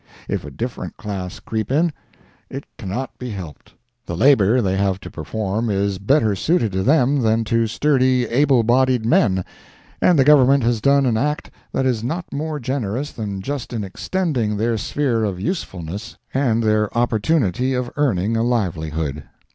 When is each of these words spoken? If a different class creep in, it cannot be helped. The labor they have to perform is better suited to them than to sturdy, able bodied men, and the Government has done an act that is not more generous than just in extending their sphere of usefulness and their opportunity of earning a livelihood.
If 0.27 0.43
a 0.43 0.49
different 0.49 0.97
class 0.97 1.39
creep 1.39 1.71
in, 1.71 1.93
it 2.49 2.65
cannot 2.75 3.15
be 3.19 3.29
helped. 3.29 3.75
The 4.07 4.17
labor 4.17 4.59
they 4.59 4.75
have 4.75 4.99
to 5.01 5.11
perform 5.11 5.69
is 5.69 5.99
better 5.99 6.35
suited 6.35 6.71
to 6.71 6.81
them 6.81 7.21
than 7.21 7.43
to 7.43 7.67
sturdy, 7.67 8.25
able 8.25 8.63
bodied 8.63 9.05
men, 9.05 9.45
and 10.01 10.17
the 10.17 10.23
Government 10.23 10.63
has 10.63 10.81
done 10.81 11.05
an 11.05 11.17
act 11.17 11.51
that 11.71 11.85
is 11.85 12.03
not 12.03 12.33
more 12.33 12.59
generous 12.59 13.11
than 13.11 13.41
just 13.43 13.73
in 13.73 13.83
extending 13.83 14.57
their 14.57 14.75
sphere 14.75 15.23
of 15.23 15.39
usefulness 15.39 16.17
and 16.33 16.63
their 16.63 16.91
opportunity 16.97 17.75
of 17.75 17.91
earning 17.95 18.35
a 18.35 18.41
livelihood. 18.41 19.25